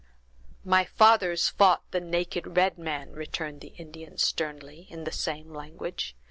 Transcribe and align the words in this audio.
"My 0.65 0.83
fathers 0.83 1.47
fought 1.49 1.83
with 1.83 1.91
the 1.91 1.99
naked 2.09 2.57
red 2.57 2.79
man!" 2.79 3.11
returned 3.11 3.61
the 3.61 3.75
Indian, 3.77 4.17
sternly, 4.17 4.87
in 4.89 5.03
the 5.03 5.11
same 5.11 5.53
language. 5.53 6.15